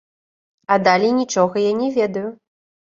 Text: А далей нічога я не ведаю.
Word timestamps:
А 0.75 0.79
далей 0.87 1.13
нічога 1.21 1.55
я 1.69 1.79
не 1.85 1.95
ведаю. 2.01 2.27